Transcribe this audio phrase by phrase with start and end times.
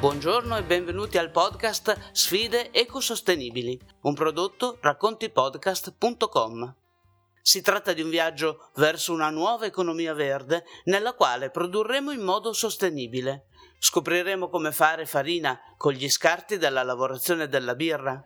[0.00, 6.74] Buongiorno e benvenuti al podcast Sfide ecosostenibili, un prodotto raccontipodcast.com.
[7.42, 12.52] Si tratta di un viaggio verso una nuova economia verde nella quale produrremo in modo
[12.52, 13.46] sostenibile.
[13.80, 18.24] Scopriremo come fare farina con gli scarti della lavorazione della birra.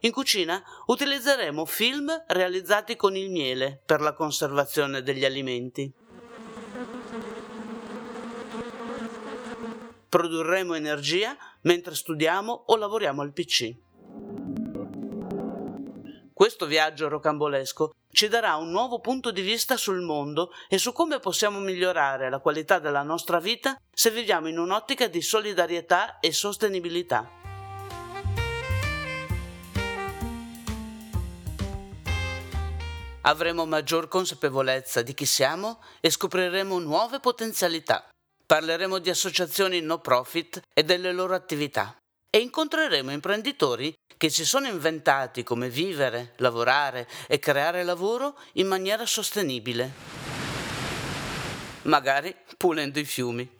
[0.00, 5.92] In cucina utilizzeremo film realizzati con il miele per la conservazione degli alimenti.
[10.08, 13.74] Produrremo energia mentre studiamo o lavoriamo al PC.
[16.32, 21.18] Questo viaggio rocambolesco ci darà un nuovo punto di vista sul mondo e su come
[21.18, 27.47] possiamo migliorare la qualità della nostra vita se viviamo in un'ottica di solidarietà e sostenibilità.
[33.28, 38.08] Avremo maggior consapevolezza di chi siamo e scopriremo nuove potenzialità.
[38.46, 41.94] Parleremo di associazioni no profit e delle loro attività
[42.30, 49.04] e incontreremo imprenditori che si sono inventati come vivere, lavorare e creare lavoro in maniera
[49.04, 49.92] sostenibile,
[51.82, 53.57] magari pulendo i fiumi.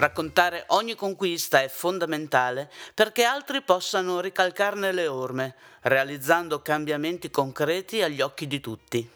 [0.00, 8.22] Raccontare ogni conquista è fondamentale perché altri possano ricalcarne le orme, realizzando cambiamenti concreti agli
[8.22, 9.06] occhi di tutti.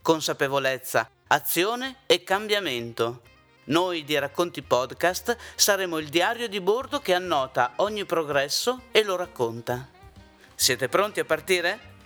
[0.00, 3.20] Consapevolezza, azione e cambiamento.
[3.64, 9.14] Noi di Racconti Podcast saremo il diario di bordo che annota ogni progresso e lo
[9.14, 9.90] racconta.
[10.54, 11.96] Siete pronti a partire?